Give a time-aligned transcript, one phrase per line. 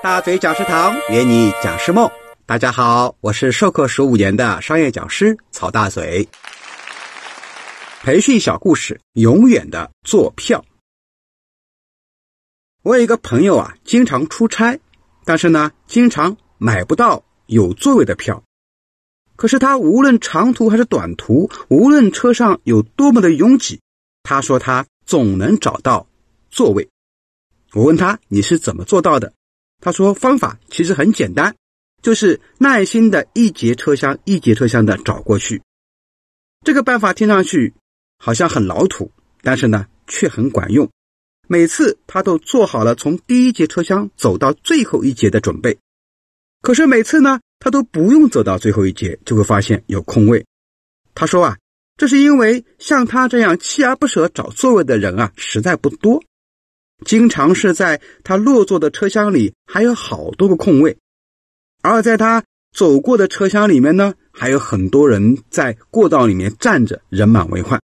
[0.00, 2.08] 大嘴讲师堂约你讲师梦。
[2.46, 6.28] 大家好，我是授课十五年的商业讲师曹大嘴。
[8.02, 10.64] 培训小故事，永远的坐票。
[12.82, 14.78] 我有一个朋友啊，经常出差，
[15.24, 18.44] 但是呢，经常买不到有座位的票。
[19.34, 23.80] 可是他无论长途还是短途，无论车上有多么的拥挤，
[24.22, 26.06] 他说他总能找到
[26.50, 26.88] 座位。
[27.72, 29.32] 我问他你是怎么做到的？
[29.80, 31.54] 他说方法其实很简单，
[32.02, 35.62] 就是耐心的一节车厢一节车厢的找过去。
[36.64, 37.72] 这个办法听上去
[38.18, 39.10] 好像很老土，
[39.42, 40.88] 但是呢却很管用。
[41.46, 45.78] 每次他都做好了从第一节车厢走到最后一节的准备，
[46.60, 50.44] 可是每次呢他都不用走到最后一节，就会发现有空位。
[51.14, 51.56] 他说啊，
[51.96, 56.22] 这是因为像他这样锲而不舍找座位的人啊实在不多。
[57.04, 60.98] 经常是在他落座的车厢里还有好多个空位，
[61.82, 67.80] 而在他走过的车厢里面呢，还有很多人在过道里面站着，人满为患。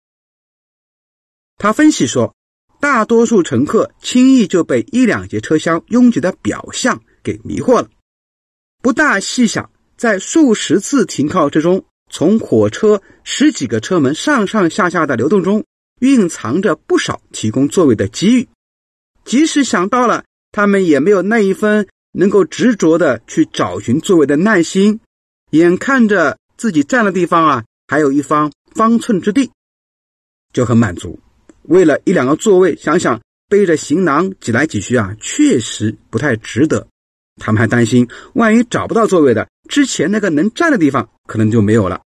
[1.56, 2.34] 他分析说，
[2.80, 7.88] 大多数乘客轻易就被一两节车厢拥挤的表象给迷惑了，
[8.80, 15.64] 不大细想，在数十次停靠之中，从火车十几个车门上上下下的流动中，
[16.00, 18.48] 蕴藏着不少提供座位的机遇。
[19.28, 25.00] 即使想到了，他们也没有那一分能够执着的去找寻座位的耐心。
[25.50, 29.50] 眼看着自己站的地方啊，还有一方方寸之地，
[30.54, 31.20] 就很满足。
[31.64, 36.88] 为了一两个座位，想想背着行囊挤来挤去啊，确实不太值得。
[37.36, 42.00] 他们还担心，万一找不到座位的，之前那个能站的地方可能就没有了。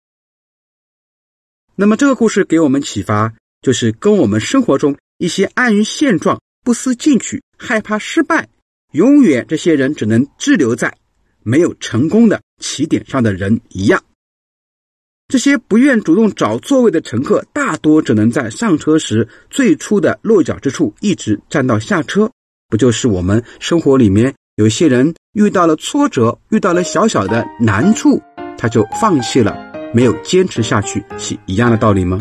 [1.75, 6.41] 那么这个故事给我们启发，就是跟我们生活中一些安于现状。
[6.69, 8.47] 不思进取、害怕失败，
[8.93, 10.95] 永远这些人只能滞留在
[11.43, 14.05] 没有成功的起点上的人一样。
[15.29, 22.31] 这些不愿主动找座位的乘客，大多只能在上车时最初的落脚之处一直站到下车。
[22.69, 28.21] 不就是我们生活里面有些人遇到了挫折，遇到了小小的难处，
[28.59, 29.57] 他就放弃了，
[29.95, 32.21] 没有坚持下去，是一样的道理吗？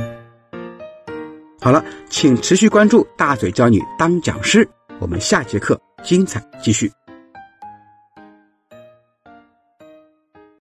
[1.68, 4.66] 好了，请持续关注大嘴教你当讲师，
[5.02, 6.90] 我们下节课精彩继续。